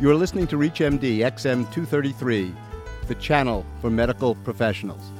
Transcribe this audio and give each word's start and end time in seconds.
You 0.00 0.10
are 0.10 0.16
listening 0.16 0.48
to 0.48 0.56
ReachMD 0.56 1.18
XM233, 1.18 2.52
the 3.06 3.14
channel 3.14 3.64
for 3.80 3.90
medical 3.90 4.34
professionals. 4.34 5.12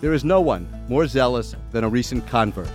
There 0.00 0.12
is 0.12 0.24
no 0.24 0.40
one 0.40 0.68
more 0.88 1.06
zealous 1.06 1.54
than 1.70 1.84
a 1.84 1.88
recent 1.88 2.26
convert. 2.26 2.68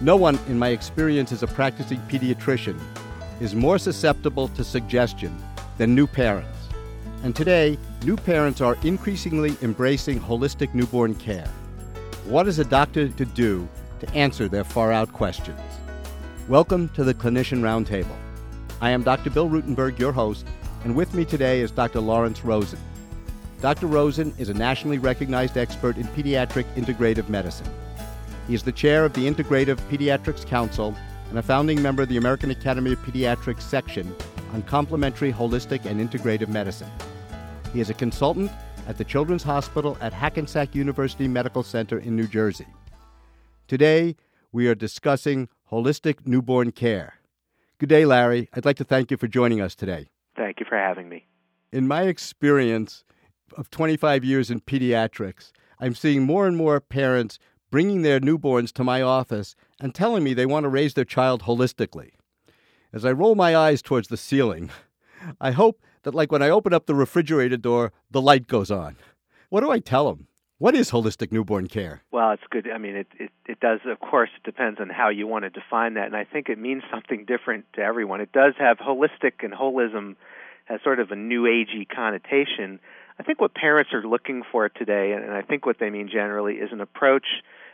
No 0.00 0.16
one, 0.16 0.38
in 0.48 0.58
my 0.58 0.68
experience 0.68 1.30
as 1.30 1.42
a 1.42 1.46
practicing 1.46 2.00
pediatrician, 2.08 2.80
is 3.38 3.54
more 3.54 3.78
susceptible 3.78 4.48
to 4.48 4.64
suggestion 4.64 5.36
than 5.76 5.94
new 5.94 6.06
parents. 6.06 6.56
And 7.22 7.36
today, 7.36 7.76
new 8.02 8.16
parents 8.16 8.62
are 8.62 8.78
increasingly 8.84 9.58
embracing 9.60 10.20
holistic 10.20 10.72
newborn 10.74 11.16
care. 11.16 11.48
What 12.24 12.48
is 12.48 12.58
a 12.58 12.64
doctor 12.64 13.10
to 13.10 13.24
do 13.26 13.68
to 14.00 14.10
answer 14.14 14.48
their 14.48 14.64
far 14.64 14.90
out 14.90 15.12
questions? 15.12 15.60
Welcome 16.48 16.88
to 16.94 17.04
the 17.04 17.12
Clinician 17.12 17.60
Roundtable. 17.60 18.16
I 18.80 18.90
am 18.90 19.02
Dr. 19.02 19.30
Bill 19.30 19.48
Rutenberg, 19.48 19.98
your 19.98 20.12
host, 20.12 20.46
and 20.84 20.94
with 20.94 21.12
me 21.12 21.24
today 21.24 21.60
is 21.60 21.72
Dr. 21.72 21.98
Lawrence 21.98 22.44
Rosen. 22.44 22.78
Dr. 23.60 23.88
Rosen 23.88 24.32
is 24.38 24.50
a 24.50 24.54
nationally 24.54 24.98
recognized 24.98 25.56
expert 25.56 25.96
in 25.96 26.06
pediatric 26.08 26.64
integrative 26.76 27.28
medicine. 27.28 27.66
He 28.46 28.54
is 28.54 28.62
the 28.62 28.70
chair 28.70 29.04
of 29.04 29.14
the 29.14 29.28
Integrative 29.28 29.78
Pediatrics 29.90 30.46
Council 30.46 30.94
and 31.28 31.38
a 31.40 31.42
founding 31.42 31.82
member 31.82 32.04
of 32.04 32.08
the 32.08 32.18
American 32.18 32.52
Academy 32.52 32.92
of 32.92 33.00
Pediatrics 33.00 33.62
section 33.62 34.14
on 34.52 34.62
complementary, 34.62 35.32
holistic, 35.32 35.84
and 35.84 36.00
integrative 36.00 36.48
medicine. 36.48 36.90
He 37.72 37.80
is 37.80 37.90
a 37.90 37.94
consultant 37.94 38.52
at 38.86 38.96
the 38.96 39.04
Children's 39.04 39.42
Hospital 39.42 39.98
at 40.00 40.12
Hackensack 40.12 40.76
University 40.76 41.26
Medical 41.26 41.64
Center 41.64 41.98
in 41.98 42.14
New 42.14 42.28
Jersey. 42.28 42.66
Today, 43.66 44.14
we 44.52 44.68
are 44.68 44.76
discussing 44.76 45.48
holistic 45.68 46.24
newborn 46.24 46.70
care. 46.70 47.17
Good 47.78 47.90
day, 47.90 48.04
Larry. 48.04 48.48
I'd 48.52 48.64
like 48.64 48.76
to 48.78 48.84
thank 48.84 49.12
you 49.12 49.16
for 49.16 49.28
joining 49.28 49.60
us 49.60 49.76
today. 49.76 50.08
Thank 50.36 50.58
you 50.58 50.66
for 50.68 50.76
having 50.76 51.08
me. 51.08 51.28
In 51.70 51.86
my 51.86 52.02
experience 52.02 53.04
of 53.56 53.70
25 53.70 54.24
years 54.24 54.50
in 54.50 54.60
pediatrics, 54.62 55.52
I'm 55.78 55.94
seeing 55.94 56.24
more 56.24 56.48
and 56.48 56.56
more 56.56 56.80
parents 56.80 57.38
bringing 57.70 58.02
their 58.02 58.18
newborns 58.18 58.72
to 58.72 58.82
my 58.82 59.00
office 59.00 59.54
and 59.78 59.94
telling 59.94 60.24
me 60.24 60.34
they 60.34 60.44
want 60.44 60.64
to 60.64 60.68
raise 60.68 60.94
their 60.94 61.04
child 61.04 61.44
holistically. 61.44 62.10
As 62.92 63.04
I 63.04 63.12
roll 63.12 63.36
my 63.36 63.54
eyes 63.54 63.80
towards 63.80 64.08
the 64.08 64.16
ceiling, 64.16 64.70
I 65.40 65.52
hope 65.52 65.80
that, 66.02 66.16
like 66.16 66.32
when 66.32 66.42
I 66.42 66.50
open 66.50 66.74
up 66.74 66.86
the 66.86 66.96
refrigerator 66.96 67.58
door, 67.58 67.92
the 68.10 68.20
light 68.20 68.48
goes 68.48 68.72
on. 68.72 68.96
What 69.50 69.60
do 69.60 69.70
I 69.70 69.78
tell 69.78 70.08
them? 70.08 70.26
What 70.58 70.74
is 70.74 70.90
holistic 70.90 71.30
newborn 71.30 71.68
care? 71.68 72.02
Well, 72.10 72.32
it's 72.32 72.42
good. 72.50 72.68
I 72.68 72.78
mean, 72.78 72.96
it, 72.96 73.06
it, 73.16 73.30
it 73.46 73.60
does, 73.60 73.78
of 73.86 74.00
course, 74.00 74.30
it 74.36 74.42
depends 74.42 74.80
on 74.80 74.88
how 74.88 75.08
you 75.08 75.28
want 75.28 75.44
to 75.44 75.50
define 75.50 75.94
that. 75.94 76.06
And 76.06 76.16
I 76.16 76.24
think 76.24 76.48
it 76.48 76.58
means 76.58 76.82
something 76.90 77.24
different 77.26 77.66
to 77.74 77.80
everyone. 77.80 78.20
It 78.20 78.32
does 78.32 78.54
have 78.58 78.78
holistic 78.78 79.44
and 79.44 79.52
holism 79.52 80.16
as 80.68 80.80
sort 80.82 80.98
of 80.98 81.12
a 81.12 81.16
new 81.16 81.44
agey 81.44 81.88
connotation. 81.88 82.80
I 83.20 83.22
think 83.22 83.40
what 83.40 83.54
parents 83.54 83.92
are 83.92 84.02
looking 84.02 84.42
for 84.50 84.68
today, 84.68 85.12
and 85.12 85.32
I 85.32 85.42
think 85.42 85.64
what 85.64 85.78
they 85.78 85.90
mean 85.90 86.08
generally, 86.12 86.54
is 86.54 86.72
an 86.72 86.80
approach 86.80 87.26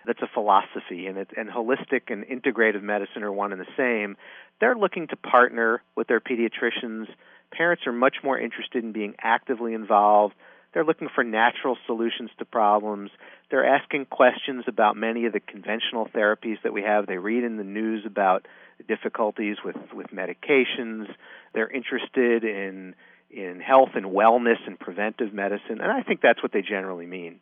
that's 0.07 0.21
a 0.21 0.29
philosophy, 0.33 1.07
and 1.07 1.17
it, 1.17 1.31
and 1.39 1.49
holistic 1.49 2.13
and 2.13 2.25
integrative 2.25 2.83
medicine 2.83 3.23
are 3.23 3.33
one 3.33 3.53
and 3.53 3.61
the 3.63 3.67
same. 3.79 4.19
They're 4.61 4.77
looking 4.77 5.07
to 5.09 5.17
partner 5.17 5.83
with 5.97 6.09
their 6.09 6.21
pediatricians. 6.21 7.07
Parents 7.51 7.87
are 7.87 7.93
much 7.93 8.17
more 8.23 8.39
interested 8.39 8.85
in 8.85 8.93
being 8.93 9.15
actively 9.19 9.73
involved. 9.73 10.35
They're 10.75 10.85
looking 10.85 11.09
for 11.15 11.23
natural 11.23 11.79
solutions 11.87 12.31
to 12.39 12.45
problems. 12.45 13.11
They're 13.51 13.65
asking 13.65 14.07
questions 14.07 14.65
about 14.67 14.97
many 14.97 15.25
of 15.25 15.33
the 15.33 15.41
conventional 15.41 16.09
therapies 16.09 16.61
that 16.65 16.73
we 16.73 16.83
have. 16.83 17.07
They 17.07 17.17
read 17.17 17.45
in 17.45 17.57
the 17.57 17.65
news 17.65 18.05
about 18.05 18.47
difficulties 18.89 19.59
with, 19.65 19.77
with 19.95 20.09
medications. 20.09 21.07
They're 21.55 21.71
interested 21.71 22.45
in 22.45 22.95
in 23.31 23.59
health 23.59 23.91
and 23.95 24.07
wellness 24.07 24.59
and 24.65 24.79
preventive 24.79 25.33
medicine, 25.35 25.81
and 25.81 25.91
I 25.91 26.03
think 26.03 26.21
that's 26.21 26.41
what 26.41 26.53
they 26.53 26.63
generally 26.63 27.07
mean. 27.07 27.41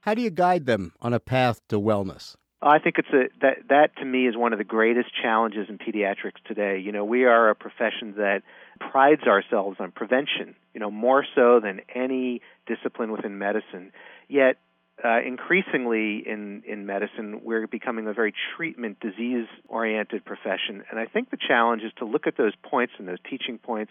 How 0.00 0.12
do 0.14 0.20
you 0.20 0.28
guide 0.28 0.66
them 0.66 0.92
on 1.00 1.14
a 1.14 1.20
path 1.20 1.60
to 1.68 1.80
wellness? 1.80 2.36
I 2.62 2.78
think 2.78 2.96
it's 2.98 3.08
a 3.08 3.24
that 3.40 3.68
that 3.68 3.96
to 3.96 4.04
me 4.04 4.28
is 4.28 4.36
one 4.36 4.52
of 4.52 4.58
the 4.58 4.64
greatest 4.64 5.08
challenges 5.20 5.68
in 5.68 5.78
pediatrics 5.78 6.40
today. 6.46 6.78
You 6.78 6.92
know, 6.92 7.04
we 7.04 7.24
are 7.24 7.50
a 7.50 7.54
profession 7.54 8.14
that 8.18 8.42
prides 8.78 9.22
ourselves 9.22 9.78
on 9.80 9.90
prevention, 9.90 10.54
you 10.72 10.80
know, 10.80 10.90
more 10.90 11.24
so 11.34 11.60
than 11.60 11.80
any 11.94 12.40
discipline 12.66 13.10
within 13.10 13.38
medicine. 13.38 13.92
Yet 14.28 14.58
uh, 15.04 15.20
increasingly 15.26 16.22
in, 16.26 16.62
in 16.66 16.86
medicine, 16.86 17.40
we're 17.42 17.66
becoming 17.66 18.06
a 18.06 18.12
very 18.12 18.32
treatment 18.56 19.00
disease 19.00 19.46
oriented 19.68 20.24
profession. 20.24 20.84
And 20.90 21.00
I 21.00 21.06
think 21.06 21.30
the 21.30 21.36
challenge 21.36 21.82
is 21.82 21.92
to 21.98 22.04
look 22.04 22.26
at 22.26 22.36
those 22.36 22.52
points 22.62 22.92
and 22.98 23.08
those 23.08 23.18
teaching 23.28 23.58
points, 23.58 23.90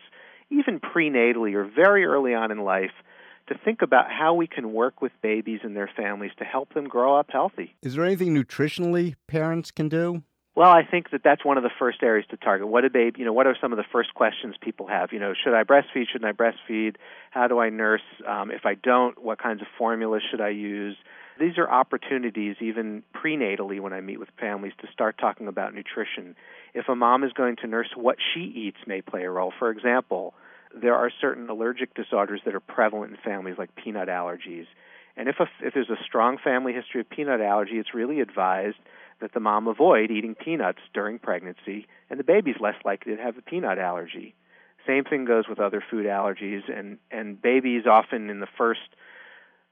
even 0.49 0.79
prenatally 0.79 1.53
or 1.55 1.65
very 1.65 2.05
early 2.05 2.33
on 2.33 2.51
in 2.51 2.59
life, 2.59 2.91
to 3.51 3.59
think 3.65 3.81
about 3.81 4.05
how 4.09 4.33
we 4.33 4.47
can 4.47 4.71
work 4.71 5.01
with 5.01 5.11
babies 5.21 5.59
and 5.63 5.75
their 5.75 5.89
families 5.95 6.31
to 6.39 6.45
help 6.45 6.73
them 6.73 6.87
grow 6.87 7.17
up 7.17 7.27
healthy. 7.29 7.75
Is 7.81 7.95
there 7.95 8.05
anything 8.05 8.33
nutritionally 8.33 9.15
parents 9.27 9.71
can 9.71 9.89
do? 9.89 10.23
Well, 10.53 10.69
I 10.69 10.83
think 10.83 11.11
that 11.11 11.21
that's 11.23 11.45
one 11.45 11.57
of 11.57 11.63
the 11.63 11.69
first 11.79 12.03
areas 12.03 12.25
to 12.31 12.37
target. 12.37 12.67
What 12.67 12.83
a 12.83 12.89
baby, 12.89 13.19
you 13.19 13.25
know, 13.25 13.31
what 13.31 13.47
are 13.47 13.55
some 13.61 13.71
of 13.71 13.77
the 13.77 13.85
first 13.89 14.13
questions 14.13 14.55
people 14.61 14.87
have? 14.87 15.13
You 15.13 15.19
know, 15.19 15.33
should 15.33 15.53
I 15.53 15.63
breastfeed? 15.63 16.07
Shouldn't 16.11 16.25
I 16.25 16.33
breastfeed? 16.33 16.95
How 17.31 17.47
do 17.47 17.59
I 17.59 17.69
nurse? 17.69 18.01
Um, 18.27 18.51
if 18.51 18.65
I 18.65 18.73
don't, 18.75 19.21
what 19.23 19.41
kinds 19.41 19.61
of 19.61 19.67
formulas 19.77 20.23
should 20.29 20.41
I 20.41 20.49
use? 20.49 20.97
These 21.39 21.57
are 21.57 21.69
opportunities, 21.69 22.57
even 22.59 23.03
prenatally, 23.15 23.79
when 23.79 23.93
I 23.93 24.01
meet 24.01 24.19
with 24.19 24.29
families, 24.39 24.73
to 24.81 24.87
start 24.91 25.17
talking 25.17 25.47
about 25.47 25.73
nutrition. 25.73 26.35
If 26.73 26.89
a 26.89 26.95
mom 26.95 27.23
is 27.23 27.31
going 27.31 27.55
to 27.61 27.67
nurse, 27.67 27.87
what 27.95 28.17
she 28.33 28.41
eats 28.41 28.77
may 28.85 29.01
play 29.01 29.23
a 29.23 29.31
role. 29.31 29.53
For 29.57 29.71
example, 29.71 30.33
there 30.79 30.95
are 30.95 31.09
certain 31.21 31.49
allergic 31.49 31.93
disorders 31.93 32.41
that 32.45 32.55
are 32.55 32.59
prevalent 32.59 33.11
in 33.11 33.17
families 33.17 33.55
like 33.57 33.75
peanut 33.75 34.07
allergies. 34.07 34.65
And 35.17 35.27
if, 35.27 35.35
a, 35.39 35.47
if 35.61 35.73
there's 35.73 35.89
a 35.89 36.01
strong 36.03 36.37
family 36.37 36.73
history 36.73 37.01
of 37.01 37.09
peanut 37.09 37.41
allergy, 37.41 37.73
it's 37.73 37.93
really 37.93 38.21
advised 38.21 38.77
that 39.19 39.33
the 39.33 39.39
mom 39.39 39.67
avoid 39.67 40.09
eating 40.09 40.35
peanuts 40.35 40.79
during 40.93 41.19
pregnancy, 41.19 41.87
and 42.09 42.19
the 42.19 42.23
baby's 42.23 42.55
less 42.59 42.75
likely 42.83 43.15
to 43.15 43.21
have 43.21 43.37
a 43.37 43.41
peanut 43.41 43.77
allergy. 43.77 44.33
Same 44.87 45.03
thing 45.03 45.25
goes 45.25 45.47
with 45.47 45.59
other 45.59 45.83
food 45.91 46.05
allergies, 46.05 46.61
and, 46.75 46.97
and 47.11 47.39
babies 47.39 47.83
often 47.85 48.29
in 48.29 48.39
the 48.39 48.47
first 48.57 48.79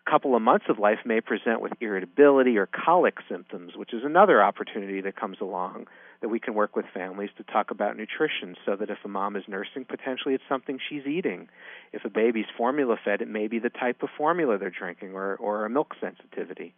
couple 0.05 0.35
of 0.35 0.41
months 0.41 0.65
of 0.69 0.79
life 0.79 0.99
may 1.05 1.21
present 1.21 1.61
with 1.61 1.73
irritability 1.81 2.57
or 2.57 2.67
colic 2.67 3.17
symptoms, 3.27 3.75
which 3.75 3.93
is 3.93 4.03
another 4.03 4.41
opportunity 4.41 5.01
that 5.01 5.15
comes 5.15 5.37
along 5.41 5.87
that 6.21 6.29
we 6.29 6.39
can 6.39 6.53
work 6.53 6.75
with 6.75 6.85
families 6.93 7.29
to 7.37 7.43
talk 7.43 7.71
about 7.71 7.95
nutrition 7.95 8.55
so 8.65 8.75
that 8.75 8.89
if 8.89 8.97
a 9.05 9.07
mom 9.07 9.35
is 9.35 9.43
nursing, 9.47 9.85
potentially 9.85 10.35
it's 10.35 10.43
something 10.49 10.79
she's 10.89 11.05
eating. 11.05 11.47
If 11.93 12.03
a 12.03 12.09
baby's 12.09 12.45
formula 12.57 12.97
fed, 13.03 13.21
it 13.21 13.27
may 13.27 13.47
be 13.47 13.59
the 13.59 13.69
type 13.69 14.03
of 14.03 14.09
formula 14.17 14.57
they're 14.57 14.69
drinking 14.69 15.13
or, 15.13 15.35
or 15.37 15.65
a 15.65 15.69
milk 15.69 15.95
sensitivity. 16.01 16.73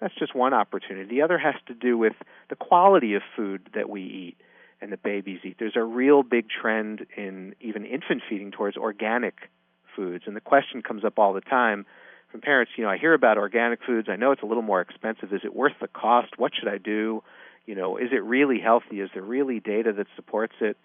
That's 0.00 0.14
just 0.14 0.34
one 0.34 0.54
opportunity. 0.54 1.08
The 1.08 1.22
other 1.22 1.38
has 1.38 1.56
to 1.66 1.74
do 1.74 1.98
with 1.98 2.14
the 2.48 2.56
quality 2.56 3.14
of 3.14 3.22
food 3.36 3.68
that 3.74 3.90
we 3.90 4.02
eat 4.02 4.36
and 4.80 4.92
that 4.92 5.02
babies 5.02 5.40
eat. 5.44 5.56
There's 5.58 5.76
a 5.76 5.84
real 5.84 6.22
big 6.22 6.46
trend 6.48 7.06
in 7.16 7.54
even 7.60 7.84
infant 7.84 8.22
feeding 8.28 8.50
towards 8.50 8.78
organic 8.78 9.50
foods, 9.94 10.24
and 10.26 10.34
the 10.34 10.40
question 10.40 10.82
comes 10.82 11.04
up 11.04 11.18
all 11.18 11.34
the 11.34 11.42
time 11.42 11.84
from 12.30 12.40
parents, 12.40 12.72
you 12.76 12.84
know, 12.84 12.90
I 12.90 12.96
hear 12.96 13.12
about 13.12 13.38
organic 13.38 13.80
foods. 13.84 14.08
I 14.08 14.16
know 14.16 14.32
it's 14.32 14.42
a 14.42 14.46
little 14.46 14.62
more 14.62 14.80
expensive. 14.80 15.32
Is 15.32 15.40
it 15.44 15.54
worth 15.54 15.72
the 15.80 15.88
cost? 15.88 16.38
What 16.38 16.52
should 16.58 16.68
I 16.68 16.78
do? 16.78 17.22
You 17.66 17.74
know, 17.74 17.96
is 17.96 18.08
it 18.12 18.22
really 18.24 18.58
healthy? 18.58 19.00
Is 19.00 19.10
there 19.14 19.22
really 19.22 19.60
data 19.60 19.92
that 19.92 20.06
supports 20.16 20.54
it? 20.60 20.76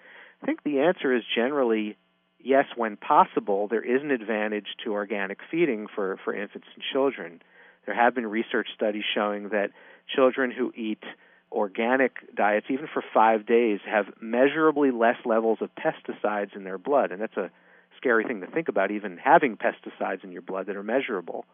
I 0.41 0.45
think 0.45 0.63
the 0.63 0.79
answer 0.81 1.15
is 1.15 1.23
generally 1.35 1.97
yes, 2.45 2.65
when 2.75 2.95
possible, 2.95 3.67
there 3.67 3.81
is 3.81 4.01
an 4.03 4.11
advantage 4.11 4.67
to 4.83 4.93
organic 4.93 5.39
feeding 5.49 5.87
for, 5.93 6.17
for 6.23 6.33
infants 6.33 6.67
and 6.73 6.83
children. 6.93 7.41
There 7.85 7.95
have 7.95 8.15
been 8.15 8.27
research 8.27 8.67
studies 8.73 9.03
showing 9.13 9.49
that 9.49 9.71
children 10.15 10.51
who 10.51 10.71
eat 10.75 11.03
organic 11.51 12.13
diets, 12.35 12.67
even 12.69 12.87
for 12.93 13.03
five 13.13 13.45
days, 13.45 13.79
have 13.85 14.05
measurably 14.21 14.91
less 14.91 15.17
levels 15.25 15.59
of 15.61 15.69
pesticides 15.75 16.55
in 16.55 16.63
their 16.63 16.77
blood. 16.77 17.11
And 17.11 17.19
that's 17.19 17.37
a 17.37 17.49
scary 17.97 18.23
thing 18.25 18.41
to 18.41 18.47
think 18.47 18.67
about, 18.67 18.91
even 18.91 19.17
having 19.17 19.57
pesticides 19.57 20.23
in 20.23 20.31
your 20.31 20.41
blood 20.41 20.67
that 20.67 20.75
are 20.75 20.83
measurable. 20.83 21.45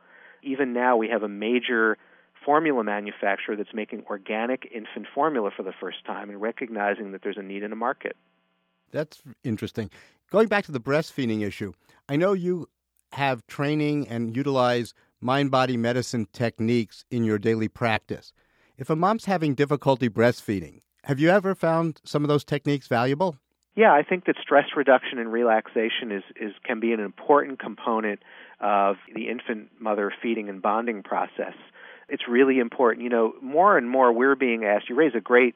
Even 0.44 0.73
now, 0.73 0.97
we 0.97 1.09
have 1.09 1.23
a 1.23 1.29
major 1.29 1.97
formula 2.43 2.83
manufacturer 2.83 3.55
that's 3.55 3.73
making 3.73 4.03
organic 4.09 4.69
infant 4.73 5.07
formula 5.13 5.51
for 5.55 5.63
the 5.63 5.73
first 5.79 6.05
time 6.05 6.29
and 6.29 6.41
recognizing 6.41 7.11
that 7.11 7.21
there's 7.23 7.38
a 7.38 7.43
need 7.43 7.63
in 7.63 7.69
the 7.69 7.75
market. 7.75 8.15
That's 8.91 9.21
interesting. 9.43 9.89
Going 10.31 10.47
back 10.47 10.65
to 10.65 10.71
the 10.71 10.79
breastfeeding 10.79 11.45
issue, 11.45 11.73
I 12.09 12.15
know 12.15 12.33
you 12.33 12.69
have 13.13 13.45
training 13.47 14.07
and 14.07 14.35
utilize 14.35 14.93
mind 15.19 15.51
body 15.51 15.77
medicine 15.77 16.27
techniques 16.33 17.05
in 17.11 17.23
your 17.23 17.38
daily 17.38 17.67
practice. 17.67 18.33
If 18.77 18.89
a 18.89 18.95
mom's 18.95 19.25
having 19.25 19.53
difficulty 19.53 20.09
breastfeeding, 20.09 20.81
have 21.03 21.19
you 21.19 21.29
ever 21.29 21.55
found 21.55 22.01
some 22.03 22.23
of 22.23 22.29
those 22.29 22.44
techniques 22.44 22.87
valuable? 22.87 23.37
Yeah, 23.75 23.94
I 23.94 24.03
think 24.03 24.25
that 24.25 24.35
stress 24.41 24.65
reduction 24.75 25.18
and 25.18 25.31
relaxation 25.31 26.12
is, 26.12 26.23
is 26.35 26.53
can 26.63 26.79
be 26.79 26.91
an 26.91 27.00
important 27.00 27.59
component 27.59 28.21
of 28.59 28.97
the 29.13 29.29
infant 29.29 29.69
mother 29.79 30.12
feeding 30.21 30.50
and 30.50 30.62
bonding 30.62 31.03
process. 31.03 31.53
It's 32.09 32.23
really 32.27 32.59
important. 32.59 33.03
You 33.03 33.09
know, 33.09 33.33
more 33.41 33.77
and 33.77 33.89
more 33.89 34.12
we're 34.12 34.35
being 34.35 34.65
asked. 34.65 34.89
You 34.89 34.95
raise 34.95 35.13
a 35.15 35.21
great 35.21 35.56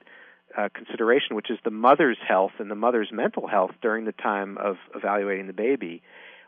uh, 0.57 0.69
consideration, 0.73 1.35
which 1.35 1.51
is 1.51 1.59
the 1.65 1.71
mother's 1.71 2.17
health 2.25 2.53
and 2.59 2.71
the 2.71 2.75
mother's 2.75 3.09
mental 3.11 3.47
health 3.47 3.71
during 3.81 4.05
the 4.05 4.13
time 4.13 4.57
of 4.57 4.77
evaluating 4.95 5.47
the 5.47 5.53
baby. 5.53 6.01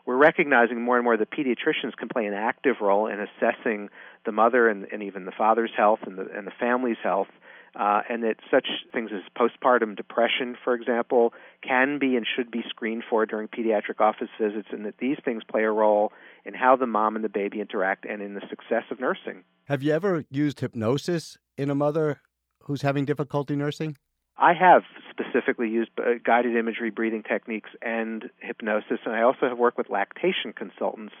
We're 0.06 0.16
recognizing 0.16 0.80
more 0.80 0.96
and 0.96 1.04
more 1.04 1.18
that 1.18 1.30
pediatricians 1.30 1.94
can 1.98 2.08
play 2.08 2.24
an 2.24 2.32
active 2.32 2.76
role 2.80 3.08
in 3.08 3.20
assessing 3.20 3.90
the 4.24 4.32
mother 4.32 4.66
and, 4.66 4.86
and 4.90 5.02
even 5.02 5.26
the 5.26 5.32
father's 5.36 5.72
health 5.76 5.98
and 6.06 6.16
the, 6.16 6.26
and 6.34 6.46
the 6.46 6.52
family's 6.58 6.96
health 7.02 7.28
uh, 7.76 8.02
and 8.08 8.22
that 8.22 8.36
such 8.50 8.66
things 8.92 9.10
as 9.12 9.22
postpartum 9.36 9.96
depression, 9.96 10.56
for 10.62 10.74
example, 10.74 11.32
can 11.62 11.98
be 11.98 12.16
and 12.16 12.26
should 12.36 12.50
be 12.50 12.62
screened 12.68 13.04
for 13.08 13.26
during 13.26 13.48
pediatric 13.48 14.00
office 14.00 14.28
visits, 14.40 14.68
and 14.70 14.84
that 14.84 14.98
these 14.98 15.18
things 15.24 15.42
play 15.50 15.62
a 15.62 15.70
role 15.70 16.12
in 16.44 16.54
how 16.54 16.76
the 16.76 16.86
mom 16.86 17.16
and 17.16 17.24
the 17.24 17.28
baby 17.28 17.60
interact 17.60 18.04
and 18.04 18.22
in 18.22 18.34
the 18.34 18.42
success 18.48 18.84
of 18.90 19.00
nursing. 19.00 19.44
Have 19.64 19.82
you 19.82 19.92
ever 19.92 20.24
used 20.30 20.60
hypnosis 20.60 21.36
in 21.56 21.70
a 21.70 21.74
mother 21.74 22.20
who's 22.62 22.82
having 22.82 23.04
difficulty 23.04 23.56
nursing? 23.56 23.96
I 24.36 24.54
have 24.54 24.82
specifically 25.10 25.68
used 25.68 25.90
uh, 25.98 26.12
guided 26.24 26.56
imagery, 26.56 26.90
breathing 26.90 27.24
techniques, 27.24 27.70
and 27.82 28.30
hypnosis, 28.38 29.00
and 29.04 29.14
I 29.14 29.22
also 29.22 29.48
have 29.48 29.58
worked 29.58 29.76
with 29.76 29.90
lactation 29.90 30.52
consultants 30.54 31.14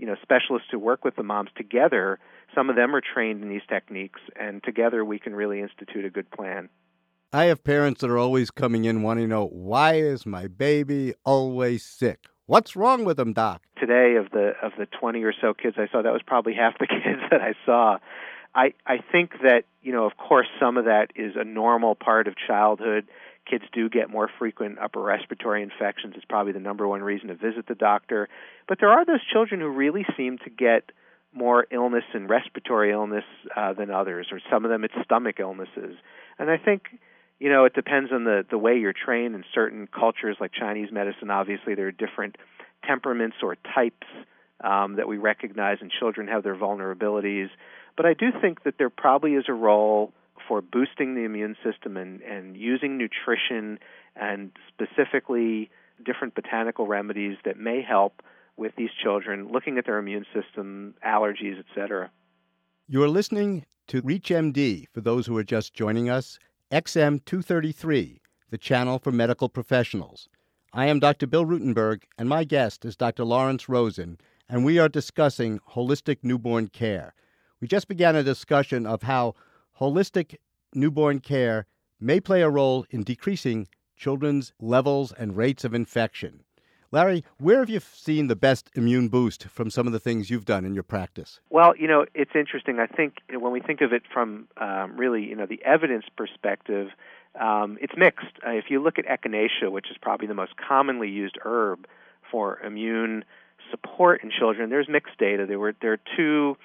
you 0.00 0.06
know 0.06 0.16
specialists 0.22 0.68
who 0.70 0.78
work 0.78 1.04
with 1.04 1.14
the 1.16 1.22
moms 1.22 1.50
together 1.56 2.18
some 2.54 2.70
of 2.70 2.76
them 2.76 2.94
are 2.94 3.00
trained 3.00 3.42
in 3.42 3.48
these 3.48 3.62
techniques 3.68 4.20
and 4.38 4.62
together 4.62 5.04
we 5.04 5.18
can 5.18 5.34
really 5.34 5.60
institute 5.60 6.04
a 6.04 6.10
good 6.10 6.30
plan. 6.30 6.68
I 7.32 7.44
have 7.44 7.62
parents 7.62 8.00
that 8.00 8.10
are 8.10 8.18
always 8.18 8.50
coming 8.50 8.84
in 8.84 9.02
wanting 9.02 9.24
to 9.24 9.28
know 9.28 9.46
why 9.46 9.94
is 9.94 10.26
my 10.26 10.48
baby 10.48 11.14
always 11.24 11.84
sick? 11.84 12.26
What's 12.46 12.74
wrong 12.74 13.04
with 13.04 13.20
him 13.20 13.32
doc? 13.32 13.62
Today 13.78 14.16
of 14.16 14.32
the 14.32 14.54
of 14.60 14.72
the 14.76 14.86
20 14.86 15.22
or 15.22 15.32
so 15.40 15.54
kids 15.54 15.76
i 15.78 15.86
saw 15.92 16.02
that 16.02 16.12
was 16.12 16.22
probably 16.26 16.54
half 16.58 16.78
the 16.78 16.88
kids 16.88 17.20
that 17.30 17.40
i 17.40 17.54
saw. 17.64 17.98
I 18.54 18.74
i 18.84 18.98
think 19.12 19.32
that 19.42 19.62
you 19.80 19.92
know 19.92 20.06
of 20.06 20.16
course 20.16 20.48
some 20.58 20.76
of 20.76 20.86
that 20.86 21.12
is 21.14 21.34
a 21.36 21.44
normal 21.44 21.94
part 21.94 22.26
of 22.26 22.34
childhood. 22.36 23.06
Kids 23.48 23.64
do 23.72 23.88
get 23.88 24.10
more 24.10 24.28
frequent 24.38 24.78
upper 24.80 25.00
respiratory 25.00 25.62
infections. 25.62 26.14
It's 26.16 26.24
probably 26.24 26.52
the 26.52 26.60
number 26.60 26.86
one 26.86 27.02
reason 27.02 27.28
to 27.28 27.34
visit 27.34 27.66
the 27.68 27.74
doctor. 27.74 28.28
But 28.68 28.78
there 28.80 28.90
are 28.90 29.04
those 29.04 29.24
children 29.32 29.60
who 29.60 29.68
really 29.68 30.04
seem 30.16 30.38
to 30.38 30.50
get 30.50 30.90
more 31.32 31.66
illness 31.70 32.04
and 32.12 32.28
respiratory 32.28 32.92
illness 32.92 33.24
uh, 33.56 33.72
than 33.72 33.90
others, 33.90 34.26
or 34.32 34.40
some 34.50 34.64
of 34.64 34.70
them 34.70 34.84
it's 34.84 34.94
stomach 35.04 35.36
illnesses. 35.38 35.96
And 36.38 36.50
I 36.50 36.56
think, 36.56 36.82
you 37.38 37.48
know, 37.48 37.64
it 37.64 37.74
depends 37.74 38.10
on 38.12 38.24
the 38.24 38.44
the 38.50 38.58
way 38.58 38.76
you're 38.78 38.92
trained. 38.92 39.34
In 39.34 39.44
certain 39.54 39.86
cultures, 39.86 40.36
like 40.40 40.52
Chinese 40.52 40.90
medicine, 40.90 41.30
obviously 41.30 41.74
there 41.74 41.86
are 41.86 41.92
different 41.92 42.36
temperaments 42.86 43.36
or 43.42 43.56
types 43.74 44.06
um, 44.62 44.96
that 44.96 45.08
we 45.08 45.18
recognize, 45.18 45.78
and 45.80 45.90
children 45.90 46.28
have 46.28 46.42
their 46.42 46.56
vulnerabilities. 46.56 47.48
But 47.96 48.06
I 48.06 48.14
do 48.14 48.30
think 48.40 48.64
that 48.64 48.74
there 48.78 48.90
probably 48.90 49.34
is 49.34 49.44
a 49.48 49.52
role 49.52 50.12
for 50.48 50.60
boosting 50.60 51.14
the 51.14 51.22
immune 51.22 51.56
system 51.62 51.96
and, 51.96 52.20
and 52.22 52.56
using 52.56 52.98
nutrition 52.98 53.78
and 54.16 54.50
specifically 54.68 55.70
different 56.04 56.34
botanical 56.34 56.86
remedies 56.86 57.36
that 57.44 57.58
may 57.58 57.82
help 57.82 58.22
with 58.60 58.76
these 58.76 58.90
children, 59.02 59.48
looking 59.50 59.78
at 59.78 59.86
their 59.86 59.98
immune 59.98 60.26
system, 60.34 60.94
allergies, 61.04 61.58
etc. 61.58 62.10
You 62.86 63.02
are 63.02 63.08
listening 63.08 63.64
to 63.88 64.02
ReachMD 64.02 64.84
for 64.92 65.00
those 65.00 65.26
who 65.26 65.36
are 65.38 65.42
just 65.42 65.72
joining 65.72 66.10
us, 66.10 66.38
XM 66.70 67.24
233, 67.24 68.20
the 68.50 68.58
channel 68.58 68.98
for 68.98 69.10
medical 69.10 69.48
professionals. 69.48 70.28
I 70.74 70.86
am 70.86 71.00
Dr. 71.00 71.26
Bill 71.26 71.46
Rutenberg, 71.46 72.02
and 72.18 72.28
my 72.28 72.44
guest 72.44 72.84
is 72.84 72.96
Dr. 72.96 73.24
Lawrence 73.24 73.66
Rosen, 73.68 74.18
and 74.46 74.62
we 74.62 74.78
are 74.78 74.90
discussing 74.90 75.58
holistic 75.70 76.18
newborn 76.22 76.68
care. 76.68 77.14
We 77.60 77.66
just 77.66 77.88
began 77.88 78.14
a 78.14 78.22
discussion 78.22 78.86
of 78.86 79.04
how 79.04 79.34
holistic 79.80 80.36
newborn 80.74 81.20
care 81.20 81.66
may 81.98 82.20
play 82.20 82.42
a 82.42 82.50
role 82.50 82.84
in 82.90 83.04
decreasing 83.04 83.68
children's 83.96 84.52
levels 84.60 85.12
and 85.12 85.36
rates 85.36 85.64
of 85.64 85.72
infection. 85.72 86.44
Larry, 86.92 87.24
where 87.38 87.60
have 87.60 87.70
you 87.70 87.78
seen 87.80 88.26
the 88.26 88.34
best 88.34 88.68
immune 88.74 89.08
boost 89.08 89.44
from 89.44 89.70
some 89.70 89.86
of 89.86 89.92
the 89.92 90.00
things 90.00 90.28
you've 90.28 90.44
done 90.44 90.64
in 90.64 90.74
your 90.74 90.82
practice? 90.82 91.38
Well, 91.48 91.76
you 91.76 91.86
know, 91.86 92.04
it's 92.14 92.32
interesting. 92.34 92.80
I 92.80 92.86
think 92.86 93.18
you 93.28 93.34
know, 93.34 93.40
when 93.40 93.52
we 93.52 93.60
think 93.60 93.80
of 93.80 93.92
it 93.92 94.02
from 94.12 94.48
um, 94.56 94.96
really, 94.96 95.22
you 95.22 95.36
know, 95.36 95.46
the 95.46 95.62
evidence 95.64 96.06
perspective, 96.16 96.88
um, 97.40 97.78
it's 97.80 97.92
mixed. 97.96 98.26
Uh, 98.44 98.50
if 98.50 98.64
you 98.70 98.82
look 98.82 98.98
at 98.98 99.06
echinacea, 99.06 99.70
which 99.70 99.86
is 99.90 99.96
probably 100.02 100.26
the 100.26 100.34
most 100.34 100.54
commonly 100.56 101.08
used 101.08 101.38
herb 101.44 101.86
for 102.28 102.58
immune 102.60 103.24
support 103.70 104.24
in 104.24 104.32
children, 104.36 104.68
there's 104.68 104.88
mixed 104.88 105.16
data. 105.16 105.46
There 105.46 105.60
were 105.60 105.74
there 105.80 105.92
are 105.92 106.00
two 106.16 106.56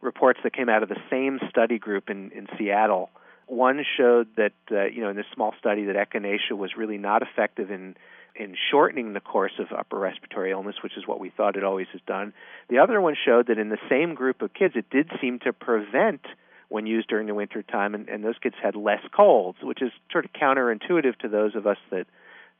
reports 0.00 0.38
that 0.44 0.52
came 0.52 0.68
out 0.68 0.84
of 0.84 0.90
the 0.90 1.00
same 1.10 1.40
study 1.48 1.78
group 1.78 2.08
in, 2.08 2.30
in 2.30 2.46
Seattle. 2.56 3.10
One 3.46 3.84
showed 3.96 4.28
that, 4.36 4.52
uh, 4.70 4.84
you 4.84 5.00
know, 5.02 5.10
in 5.10 5.16
this 5.16 5.26
small 5.34 5.54
study, 5.58 5.84
that 5.84 5.96
echinacea 5.96 6.56
was 6.56 6.76
really 6.76 6.98
not 6.98 7.22
effective 7.22 7.70
in 7.70 7.96
in 8.34 8.56
shortening 8.70 9.12
the 9.12 9.20
course 9.20 9.52
of 9.58 9.66
upper 9.76 9.98
respiratory 9.98 10.52
illness, 10.52 10.76
which 10.82 10.96
is 10.96 11.06
what 11.06 11.20
we 11.20 11.30
thought 11.30 11.56
it 11.56 11.64
always 11.64 11.86
has 11.92 12.00
done. 12.06 12.32
The 12.68 12.78
other 12.78 13.00
one 13.00 13.14
showed 13.24 13.48
that 13.48 13.58
in 13.58 13.68
the 13.68 13.78
same 13.88 14.14
group 14.14 14.42
of 14.42 14.54
kids, 14.54 14.74
it 14.76 14.88
did 14.90 15.10
seem 15.20 15.38
to 15.40 15.52
prevent 15.52 16.22
when 16.68 16.86
used 16.86 17.08
during 17.08 17.26
the 17.26 17.34
winter 17.34 17.62
time, 17.62 17.94
and, 17.94 18.08
and 18.08 18.24
those 18.24 18.38
kids 18.42 18.54
had 18.62 18.74
less 18.74 19.02
colds, 19.14 19.58
which 19.62 19.82
is 19.82 19.92
sort 20.10 20.24
of 20.24 20.32
counterintuitive 20.32 21.16
to 21.18 21.28
those 21.28 21.54
of 21.54 21.66
us 21.66 21.76
that 21.90 22.06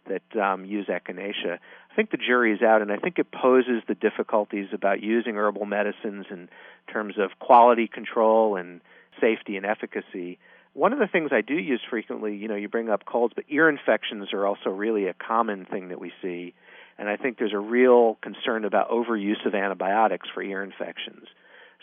that 0.09 0.37
um, 0.37 0.65
use 0.65 0.87
echinacea. 0.87 1.59
I 1.91 1.95
think 1.95 2.11
the 2.11 2.17
jury 2.17 2.53
is 2.53 2.61
out, 2.61 2.83
and 2.83 2.91
I 2.91 2.97
think 2.97 3.21
it 3.21 3.31
poses 3.31 3.83
the 3.87 3.95
difficulties 3.95 4.67
about 4.73 5.01
using 5.01 5.37
herbal 5.37 5.65
medicines 5.65 6.27
in 6.29 6.49
terms 6.93 7.15
of 7.19 7.39
quality 7.39 7.87
control 7.87 8.57
and 8.57 8.81
safety 9.21 9.57
and 9.57 9.65
efficacy. 9.65 10.39
One 10.75 10.93
of 10.93 10.99
the 10.99 11.07
things 11.07 11.31
I 11.33 11.43
do 11.43 11.55
use 11.55 11.81
frequently, 11.91 12.35
you 12.35 12.49
know, 12.49 12.55
you 12.55 12.69
bring 12.69 12.89
up 12.89 13.05
colds, 13.05 13.35
but 13.35 13.45
ear 13.51 13.69
infections 13.69 14.33
are 14.33 14.47
also 14.47 14.71
really 14.71 15.07
a 15.07 15.15
common 15.15 15.67
thing 15.67 15.89
that 15.89 16.01
we 16.01 16.13
see. 16.23 16.55
And 16.99 17.09
I 17.09 17.17
think 17.17 17.39
there's 17.39 17.53
a 17.53 17.59
real 17.59 18.17
concern 18.23 18.65
about 18.65 18.91
overuse 18.91 19.45
of 19.45 19.55
antibiotics 19.55 20.29
for 20.33 20.43
ear 20.43 20.63
infections. 20.63 21.27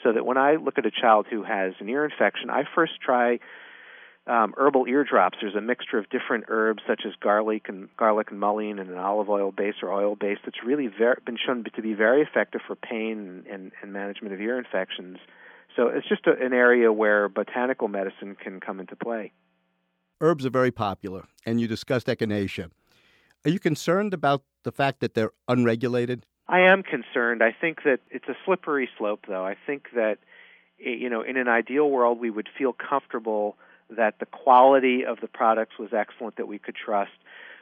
So 0.04 0.14
that 0.14 0.26
when 0.26 0.38
I 0.38 0.56
look 0.56 0.78
at 0.78 0.86
a 0.86 0.92
child 0.92 1.28
who 1.30 1.44
has 1.44 1.74
an 1.80 1.90
ear 1.90 2.06
infection, 2.06 2.50
I 2.50 2.64
first 2.74 2.94
try 3.04 3.40
um, 4.26 4.54
herbal 4.58 4.86
eardrops. 4.88 5.38
There's 5.42 5.56
a 5.56 5.62
mixture 5.62 5.98
of 5.98 6.10
different 6.10 6.46
herbs 6.48 6.82
such 6.88 7.02
as 7.06 7.14
garlic 7.20 7.68
and 7.68 7.90
garlic 7.98 8.32
and 8.32 8.40
mullein 8.40 8.80
and 8.80 8.90
an 8.90 8.98
olive 8.98 9.30
oil 9.30 9.52
base 9.52 9.76
or 9.82 9.92
oil 9.92 10.16
base 10.16 10.38
that's 10.46 10.64
really 10.66 10.88
very, 10.88 11.18
been 11.26 11.38
shown 11.44 11.64
to 11.64 11.82
be 11.82 11.94
very 11.94 12.22
effective 12.22 12.62
for 12.66 12.76
pain 12.76 13.44
and, 13.52 13.72
and 13.82 13.94
management 13.94 14.34
of 14.34 14.40
ear 14.40 14.58
infections. 14.58 15.18
So 15.76 15.88
it's 15.88 16.08
just 16.08 16.28
a, 16.28 16.32
an 16.44 16.54
area 16.54 16.92
where 16.92 17.30
botanical 17.30 17.88
medicine 17.88 18.36
can 18.36 18.60
come 18.60 18.80
into 18.80 18.96
play. 18.96 19.32
Herbs 20.22 20.46
are 20.46 20.50
very 20.50 20.72
popular, 20.72 21.28
and 21.46 21.62
you 21.62 21.68
discussed 21.68 22.08
echinacea. 22.08 22.70
Are 23.46 23.50
you 23.50 23.60
concerned 23.60 24.14
about 24.14 24.44
the 24.64 24.72
fact 24.72 25.00
that 25.00 25.14
they're 25.14 25.32
unregulated? 25.48 26.26
I 26.48 26.62
am 26.62 26.84
concerned. 26.84 27.42
I 27.42 27.56
think 27.60 27.84
that 27.84 28.00
it's 28.10 28.28
a 28.28 28.36
slippery 28.44 28.90
slope, 28.98 29.26
though. 29.28 29.46
I 29.46 29.56
think 29.66 29.90
that, 29.96 30.18
eh, 30.84 30.90
you 30.90 31.10
know, 31.10 31.22
in 31.22 31.38
an 31.38 31.48
ideal 31.48 31.90
world, 31.90 32.20
we 32.20 32.30
would 32.30 32.50
feel 32.58 32.74
comfortable 32.74 33.56
that 33.90 34.20
the 34.20 34.26
quality 34.26 35.06
of 35.06 35.22
the 35.22 35.28
products 35.28 35.78
was 35.80 35.94
excellent, 35.94 36.36
that 36.36 36.48
we 36.48 36.60
could 36.60 36.76
trust. 36.76 37.12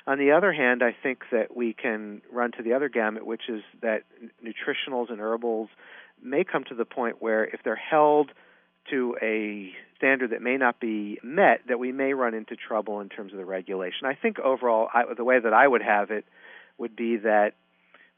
On 0.07 0.17
the 0.17 0.31
other 0.31 0.53
hand, 0.53 0.81
I 0.83 0.95
think 1.03 1.25
that 1.31 1.55
we 1.55 1.73
can 1.73 2.21
run 2.31 2.53
to 2.53 2.63
the 2.63 2.73
other 2.73 2.87
gamut, 2.87 3.25
which 3.25 3.49
is 3.49 3.61
that 3.81 4.03
nutritionals 4.43 5.11
and 5.11 5.19
herbals 5.19 5.69
may 6.21 6.43
come 6.43 6.63
to 6.65 6.75
the 6.75 6.85
point 6.85 7.17
where 7.19 7.45
if 7.45 7.61
they're 7.63 7.75
held 7.75 8.31
to 8.89 9.17
a 9.21 9.71
standard 9.97 10.31
that 10.31 10.41
may 10.41 10.57
not 10.57 10.79
be 10.79 11.19
met, 11.23 11.61
that 11.67 11.79
we 11.79 11.91
may 11.91 12.13
run 12.13 12.33
into 12.33 12.55
trouble 12.55 12.99
in 13.01 13.09
terms 13.09 13.33
of 13.33 13.37
the 13.37 13.45
regulation. 13.45 14.05
I 14.05 14.15
think 14.15 14.39
overall, 14.39 14.87
I, 14.93 15.03
the 15.15 15.23
way 15.23 15.39
that 15.39 15.53
I 15.53 15.67
would 15.67 15.81
have 15.81 16.11
it 16.11 16.25
would 16.77 16.95
be 16.95 17.17
that 17.17 17.53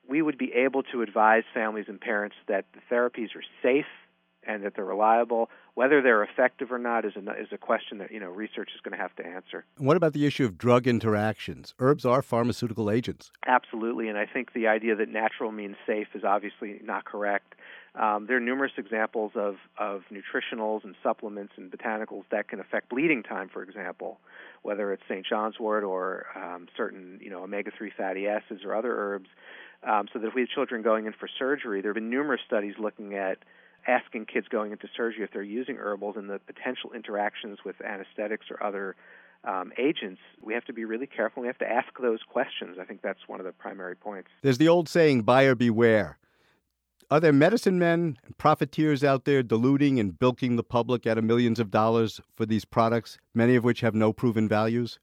we 0.08 0.22
would 0.22 0.38
be 0.38 0.52
able 0.54 0.84
to 0.84 1.02
advise 1.02 1.44
families 1.54 1.86
and 1.88 2.00
parents 2.00 2.36
that 2.48 2.66
the 2.74 2.80
therapies 2.94 3.36
are 3.36 3.44
safe 3.62 3.86
and 4.46 4.64
that 4.64 4.74
they're 4.76 4.86
reliable. 4.86 5.50
Whether 5.76 6.02
they're 6.02 6.24
effective 6.24 6.72
or 6.72 6.80
not 6.80 7.06
is 7.06 7.14
a, 7.16 7.20
is 7.40 7.50
a 7.52 7.58
question 7.58 8.00
that 8.00 8.12
you 8.12 8.20
know 8.20 8.30
research 8.30 8.72
is 8.74 8.82
going 8.82 8.98
to 8.98 9.02
have 9.02 9.16
to 9.18 9.26
answer. 9.26 9.66
What 9.78 9.96
about 9.96 10.14
the 10.14 10.26
issue 10.26 10.46
of 10.46 10.58
drug 10.58 10.88
interactions? 10.88 11.74
Herbs 11.80 12.06
are 12.06 12.22
pharmaceutical 12.22 12.90
agents. 12.90 13.32
Absolutely, 13.46 14.10
and 14.10 14.18
I 14.18 14.26
think 14.26 14.54
the 14.54 14.68
idea 14.68 14.96
that 14.96 15.10
natural 15.10 15.52
means 15.52 15.76
safe 15.86 16.08
is 16.16 16.24
obviously 16.24 16.82
not 16.84 17.06
correct. 17.06 17.56
Um, 18.00 18.28
there 18.28 18.38
are 18.38 18.42
numerous 18.42 18.72
examples 18.78 19.34
of, 19.36 19.58
of 19.78 20.04
nutritionals 20.10 20.86
and 20.86 20.96
supplements 21.04 21.54
and 21.58 21.70
botanicals 21.70 22.24
that 22.32 22.48
can 22.48 22.62
affect 22.62 22.90
bleeding 22.90 23.24
time, 23.24 23.50
for 23.52 23.62
example, 23.62 24.20
whether 24.62 24.94
it's 24.94 25.04
St. 25.10 25.26
John's 25.26 25.60
wort 25.60 25.84
or 25.84 26.28
um, 26.34 26.68
certain 26.78 27.20
you 27.22 27.30
know 27.30 27.44
omega-3 27.44 27.90
fatty 27.98 28.28
acids 28.28 28.62
or 28.64 28.74
other 28.74 28.96
herbs. 28.96 29.28
Um, 29.84 30.08
so 30.12 30.20
that 30.20 30.28
if 30.28 30.34
we 30.34 30.42
have 30.42 30.50
children 30.50 30.82
going 30.82 31.06
in 31.06 31.14
for 31.14 31.30
surgery, 31.38 31.82
there 31.82 31.92
have 31.92 31.96
been 31.96 32.10
numerous 32.10 32.42
studies 32.46 32.76
looking 32.80 33.16
at 33.16 33.40
asking 33.88 34.26
kids 34.26 34.48
going 34.50 34.72
into 34.72 34.88
surgery 34.96 35.24
if 35.24 35.32
they're 35.32 35.42
using 35.42 35.78
herbals 35.78 36.16
and 36.18 36.30
the 36.30 36.40
potential 36.40 36.92
interactions 36.94 37.60
with 37.64 37.82
anesthetics 37.82 38.48
or 38.50 38.62
other 38.62 38.96
um, 39.46 39.72
agents, 39.78 40.20
we 40.42 40.54
have 40.54 40.66
to 40.66 40.74
be 40.74 40.84
really 40.84 41.08
careful. 41.08 41.42
We 41.42 41.48
have 41.48 41.58
to 41.60 41.70
ask 41.70 41.88
those 42.02 42.20
questions. 42.30 42.78
I 42.80 42.84
think 42.84 43.02
that's 43.02 43.20
one 43.28 43.40
of 43.40 43.46
the 43.46 43.54
primary 43.54 43.96
points. 43.96 44.30
There's 44.42 44.58
the 44.58 44.68
old 44.68 44.90
saying, 44.90 45.22
buyer 45.22 45.56
beware. 45.56 46.18
Are 47.12 47.20
there 47.20 47.34
medicine 47.34 47.80
men 47.80 48.18
and 48.24 48.38
profiteers 48.38 49.04
out 49.04 49.26
there 49.26 49.42
deluding 49.42 50.00
and 50.00 50.18
bilking 50.18 50.58
the 50.58 50.64
public 50.64 51.08
out 51.08 51.18
of 51.18 51.24
millions 51.24 51.60
of 51.60 51.72
dollars 51.72 52.22
for 52.36 52.46
these 52.46 52.66
products, 52.66 53.18
many 53.34 53.56
of 53.56 53.64
which 53.64 53.82
have 53.82 53.96
no 53.96 54.14
proven 54.14 54.48
values? 54.48 55.00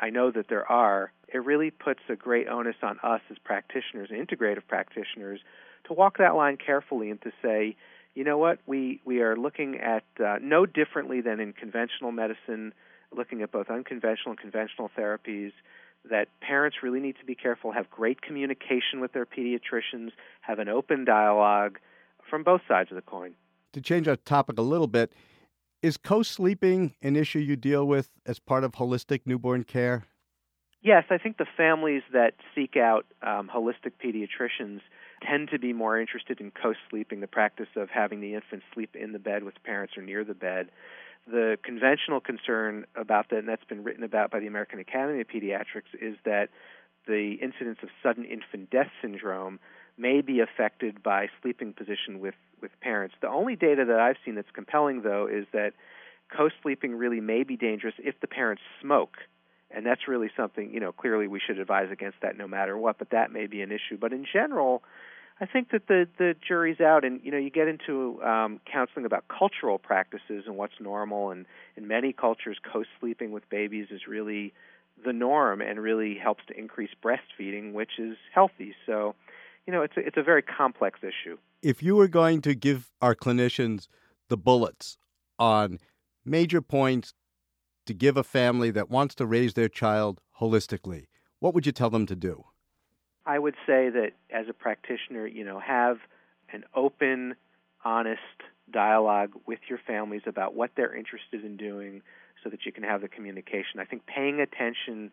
I 0.00 0.08
know 0.08 0.30
that 0.30 0.48
there 0.48 0.70
are. 0.70 1.12
It 1.28 1.44
really 1.44 1.70
puts 1.70 2.00
a 2.08 2.16
great 2.16 2.48
onus 2.48 2.76
on 2.82 2.98
us 3.02 3.20
as 3.30 3.36
practitioners, 3.44 4.08
integrative 4.08 4.66
practitioners, 4.66 5.40
to 5.88 5.92
walk 5.92 6.16
that 6.16 6.36
line 6.36 6.56
carefully 6.56 7.10
and 7.10 7.20
to 7.20 7.32
say, 7.42 7.76
you 8.14 8.24
know 8.24 8.38
what, 8.38 8.58
we, 8.64 9.02
we 9.04 9.20
are 9.20 9.36
looking 9.36 9.78
at 9.78 10.04
uh, 10.24 10.36
no 10.40 10.64
differently 10.64 11.20
than 11.20 11.38
in 11.38 11.52
conventional 11.52 12.12
medicine, 12.12 12.72
looking 13.14 13.42
at 13.42 13.52
both 13.52 13.68
unconventional 13.68 14.30
and 14.30 14.38
conventional 14.38 14.90
therapies 14.96 15.52
that 16.10 16.28
parents 16.40 16.78
really 16.82 17.00
need 17.00 17.16
to 17.18 17.24
be 17.24 17.34
careful, 17.34 17.72
have 17.72 17.90
great 17.90 18.22
communication 18.22 19.00
with 19.00 19.12
their 19.12 19.26
pediatricians, 19.26 20.10
have 20.40 20.58
an 20.58 20.68
open 20.68 21.04
dialogue 21.04 21.78
from 22.28 22.42
both 22.42 22.60
sides 22.68 22.90
of 22.90 22.96
the 22.96 23.02
coin. 23.02 23.34
To 23.72 23.80
change 23.80 24.08
our 24.08 24.16
topic 24.16 24.58
a 24.58 24.62
little 24.62 24.86
bit, 24.86 25.12
is 25.82 25.96
co 25.96 26.22
sleeping 26.22 26.94
an 27.02 27.16
issue 27.16 27.38
you 27.38 27.56
deal 27.56 27.86
with 27.86 28.10
as 28.24 28.38
part 28.38 28.64
of 28.64 28.72
holistic 28.72 29.20
newborn 29.26 29.64
care? 29.64 30.06
Yes, 30.82 31.04
I 31.10 31.18
think 31.18 31.38
the 31.38 31.46
families 31.56 32.02
that 32.12 32.34
seek 32.54 32.76
out 32.76 33.06
um, 33.22 33.50
holistic 33.52 33.92
pediatricians 34.02 34.80
tend 35.26 35.48
to 35.50 35.58
be 35.58 35.72
more 35.72 35.98
interested 36.00 36.40
in 36.40 36.50
co 36.50 36.74
sleeping, 36.90 37.20
the 37.20 37.26
practice 37.26 37.68
of 37.76 37.88
having 37.90 38.20
the 38.20 38.34
infant 38.34 38.62
sleep 38.72 38.94
in 38.94 39.12
the 39.12 39.18
bed 39.18 39.42
with 39.42 39.54
parents 39.64 39.94
or 39.96 40.02
near 40.02 40.24
the 40.24 40.34
bed 40.34 40.68
the 41.26 41.58
conventional 41.62 42.20
concern 42.20 42.86
about 42.94 43.30
that, 43.30 43.40
and 43.40 43.48
that's 43.48 43.64
been 43.64 43.82
written 43.82 44.04
about 44.04 44.30
by 44.30 44.40
the 44.40 44.46
American 44.46 44.78
Academy 44.78 45.20
of 45.20 45.28
Pediatrics, 45.28 45.92
is 46.00 46.16
that 46.24 46.48
the 47.06 47.38
incidence 47.42 47.78
of 47.82 47.88
sudden 48.02 48.24
infant 48.24 48.70
death 48.70 48.90
syndrome 49.00 49.58
may 49.98 50.20
be 50.20 50.40
affected 50.40 51.02
by 51.02 51.28
sleeping 51.42 51.72
position 51.72 52.20
with, 52.20 52.34
with 52.60 52.70
parents. 52.80 53.14
The 53.20 53.28
only 53.28 53.56
data 53.56 53.84
that 53.86 53.98
I've 53.98 54.16
seen 54.24 54.34
that's 54.34 54.50
compelling, 54.52 55.02
though, 55.02 55.26
is 55.26 55.46
that 55.52 55.72
co 56.34 56.48
sleeping 56.62 56.94
really 56.94 57.20
may 57.20 57.42
be 57.44 57.56
dangerous 57.56 57.94
if 57.98 58.20
the 58.20 58.26
parents 58.26 58.62
smoke. 58.80 59.16
And 59.70 59.84
that's 59.84 60.06
really 60.06 60.30
something, 60.36 60.72
you 60.72 60.80
know, 60.80 60.92
clearly 60.92 61.26
we 61.26 61.40
should 61.44 61.58
advise 61.58 61.90
against 61.90 62.18
that 62.22 62.36
no 62.36 62.46
matter 62.46 62.76
what, 62.76 62.98
but 62.98 63.10
that 63.10 63.32
may 63.32 63.46
be 63.46 63.62
an 63.62 63.72
issue. 63.72 63.98
But 63.98 64.12
in 64.12 64.24
general, 64.30 64.82
I 65.38 65.44
think 65.44 65.70
that 65.72 65.86
the 65.86 66.08
the 66.18 66.34
jury's 66.46 66.80
out, 66.80 67.04
and 67.04 67.20
you 67.22 67.30
know, 67.30 67.36
you 67.36 67.50
get 67.50 67.68
into 67.68 68.22
um, 68.22 68.60
counseling 68.70 69.04
about 69.04 69.24
cultural 69.28 69.78
practices 69.78 70.44
and 70.46 70.56
what's 70.56 70.80
normal, 70.80 71.30
and 71.30 71.44
in 71.76 71.86
many 71.86 72.12
cultures, 72.12 72.58
co-sleeping 72.72 73.32
with 73.32 73.48
babies 73.50 73.88
is 73.90 74.06
really 74.08 74.54
the 75.04 75.12
norm 75.12 75.60
and 75.60 75.78
really 75.80 76.16
helps 76.16 76.44
to 76.46 76.58
increase 76.58 76.90
breastfeeding, 77.04 77.74
which 77.74 77.98
is 77.98 78.16
healthy. 78.32 78.74
So, 78.86 79.14
you 79.66 79.72
know, 79.72 79.82
it's 79.82 79.94
a, 79.98 80.00
it's 80.00 80.16
a 80.16 80.22
very 80.22 80.40
complex 80.42 81.00
issue. 81.02 81.36
If 81.62 81.82
you 81.82 81.96
were 81.96 82.08
going 82.08 82.40
to 82.42 82.54
give 82.54 82.90
our 83.02 83.14
clinicians 83.14 83.88
the 84.28 84.38
bullets 84.38 84.96
on 85.38 85.80
major 86.24 86.62
points 86.62 87.12
to 87.84 87.92
give 87.92 88.16
a 88.16 88.24
family 88.24 88.70
that 88.70 88.88
wants 88.88 89.14
to 89.16 89.26
raise 89.26 89.52
their 89.52 89.68
child 89.68 90.22
holistically, 90.40 91.08
what 91.40 91.52
would 91.52 91.66
you 91.66 91.72
tell 91.72 91.90
them 91.90 92.06
to 92.06 92.16
do? 92.16 92.44
I 93.26 93.38
would 93.38 93.56
say 93.66 93.90
that 93.90 94.12
as 94.30 94.46
a 94.48 94.52
practitioner, 94.52 95.26
you 95.26 95.44
know, 95.44 95.58
have 95.58 95.98
an 96.52 96.64
open, 96.74 97.34
honest 97.84 98.20
dialogue 98.70 99.32
with 99.46 99.58
your 99.68 99.78
families 99.84 100.22
about 100.26 100.54
what 100.54 100.70
they're 100.76 100.94
interested 100.94 101.44
in 101.44 101.56
doing 101.56 102.02
so 102.42 102.50
that 102.50 102.64
you 102.64 102.72
can 102.72 102.84
have 102.84 103.00
the 103.00 103.08
communication. 103.08 103.80
I 103.80 103.84
think 103.84 104.06
paying 104.06 104.40
attention 104.40 105.10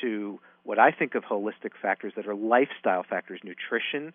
to 0.00 0.40
what 0.62 0.78
I 0.78 0.90
think 0.90 1.14
of 1.14 1.24
holistic 1.24 1.72
factors 1.80 2.14
that 2.16 2.26
are 2.26 2.34
lifestyle 2.34 3.02
factors, 3.02 3.40
nutrition 3.44 4.12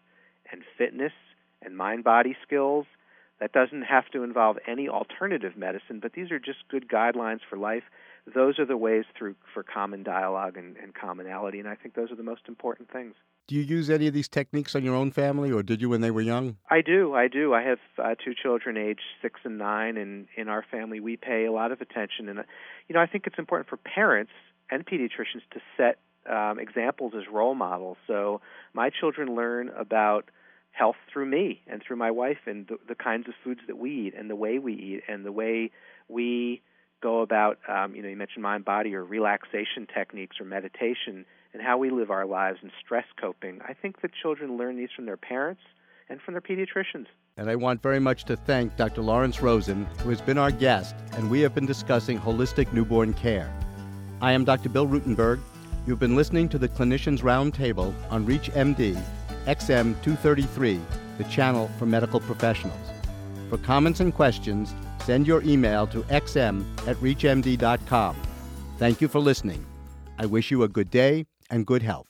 and 0.51 0.63
fitness 0.77 1.13
and 1.61 1.77
mind 1.77 2.03
body 2.03 2.35
skills. 2.45 2.85
That 3.39 3.51
doesn't 3.51 3.81
have 3.81 4.07
to 4.11 4.23
involve 4.23 4.57
any 4.65 4.87
alternative 4.87 5.57
medicine, 5.57 5.99
but 6.01 6.13
these 6.13 6.31
are 6.31 6.39
just 6.39 6.59
good 6.69 6.87
guidelines 6.87 7.41
for 7.49 7.57
life 7.57 7.83
those 8.33 8.57
are 8.59 8.65
the 8.65 8.77
ways 8.77 9.05
through 9.17 9.35
for 9.53 9.63
common 9.63 10.03
dialogue 10.03 10.57
and, 10.57 10.77
and 10.77 10.93
commonality, 10.93 11.59
and 11.59 11.67
I 11.67 11.75
think 11.75 11.93
those 11.93 12.11
are 12.11 12.15
the 12.15 12.23
most 12.23 12.43
important 12.47 12.91
things. 12.91 13.13
Do 13.47 13.53
you 13.53 13.61
use 13.61 13.91
any 13.91 14.07
of 14.07 14.13
these 14.13 14.27
techniques 14.27 14.75
on 14.75 14.83
your 14.83 14.95
own 14.95 15.11
family, 15.11 15.51
or 15.51 15.61
did 15.61 15.79
you 15.79 15.89
when 15.89 16.01
they 16.01 16.09
were 16.09 16.21
young? 16.21 16.57
I 16.69 16.81
do. 16.81 17.13
I 17.13 17.27
do. 17.27 17.53
I 17.53 17.61
have 17.61 17.77
uh, 18.03 18.15
two 18.23 18.33
children, 18.33 18.75
aged 18.75 19.03
six 19.21 19.39
and 19.43 19.59
nine, 19.59 19.97
and 19.97 20.27
in 20.35 20.47
our 20.49 20.65
family, 20.71 20.99
we 20.99 21.15
pay 21.15 21.45
a 21.45 21.51
lot 21.51 21.71
of 21.71 21.79
attention. 21.79 22.27
And 22.27 22.39
uh, 22.39 22.43
you 22.87 22.95
know, 22.95 23.01
I 23.01 23.05
think 23.05 23.27
it's 23.27 23.37
important 23.37 23.69
for 23.69 23.77
parents 23.77 24.31
and 24.71 24.83
pediatricians 24.83 25.43
to 25.53 25.59
set 25.77 25.99
um, 26.27 26.57
examples 26.57 27.13
as 27.15 27.23
role 27.31 27.53
models. 27.53 27.97
So 28.07 28.41
my 28.73 28.89
children 28.89 29.35
learn 29.35 29.69
about 29.69 30.31
health 30.71 30.95
through 31.13 31.27
me 31.27 31.61
and 31.67 31.83
through 31.85 31.97
my 31.97 32.09
wife, 32.09 32.39
and 32.47 32.67
the, 32.67 32.77
the 32.87 32.95
kinds 32.95 33.27
of 33.27 33.35
foods 33.43 33.61
that 33.67 33.77
we 33.77 34.07
eat, 34.07 34.15
and 34.17 34.27
the 34.27 34.35
way 34.35 34.57
we 34.57 34.73
eat, 34.73 35.03
and 35.07 35.23
the 35.23 35.31
way 35.31 35.69
we 36.09 36.63
go 37.03 37.21
about, 37.21 37.59
um, 37.69 37.93
you 37.93 38.01
know, 38.01 38.09
you 38.09 38.17
mentioned 38.17 38.41
mind 38.41 38.65
body 38.65 38.95
or 38.95 39.03
relaxation 39.03 39.85
techniques 39.93 40.37
or 40.39 40.45
meditation 40.45 41.25
and 41.55 41.63
how 41.63 41.77
we 41.77 41.89
live 41.89 42.12
our 42.12 42.25
lives 42.25 42.59
and 42.62 42.71
stress 42.83 43.05
coping. 43.17 43.62
I 43.65 43.71
think 43.74 44.01
that 44.01 44.12
children 44.21 44.57
learn 44.57 44.75
these 44.75 44.89
from 44.93 45.05
their 45.05 45.15
parents 45.15 45.62
and 46.09 46.19
from 46.19 46.33
their 46.33 46.41
pediatricians. 46.41 47.05
And 47.38 47.50
I 47.50 47.55
want 47.55 47.81
very 47.81 48.00
much 48.00 48.25
to 48.25 48.35
thank 48.35 48.75
Dr. 48.75 49.01
Lawrence 49.01 49.41
Rosen, 49.41 49.85
who 50.00 50.09
has 50.09 50.19
been 50.19 50.38
our 50.38 50.51
guest, 50.51 50.95
and 51.13 51.31
we 51.31 51.39
have 51.39 51.55
been 51.55 51.65
discussing 51.65 52.19
holistic 52.19 52.74
newborn 52.74 53.13
care. 53.13 53.50
I 54.21 54.33
am 54.33 54.43
Dr. 54.43 54.67
Bill 54.67 54.85
Rutenberg. 54.85 55.39
You've 55.88 55.97
been 55.97 56.17
listening 56.17 56.50
to 56.50 56.57
the 56.57 56.67
Clinicians 56.67 57.21
Roundtable 57.21 57.93
on 58.12 58.27
ReachMD 58.27 59.01
XM233, 59.45 60.81
the 61.17 61.24
channel 61.25 61.71
for 61.79 61.85
medical 61.85 62.19
professionals. 62.19 62.89
For 63.50 63.57
comments 63.59 64.01
and 64.01 64.13
questions, 64.13 64.75
send 65.05 65.25
your 65.25 65.41
email 65.43 65.88
to 65.88 66.01
xm 66.03 66.65
at 66.85 66.97
reachmd.com. 66.97 68.17
Thank 68.77 69.00
you 69.00 69.07
for 69.07 69.19
listening. 69.19 69.65
I 70.19 70.25
wish 70.25 70.51
you 70.51 70.63
a 70.63 70.67
good 70.67 70.89
day 70.89 71.25
and 71.49 71.65
good 71.65 71.83
health. 71.83 72.07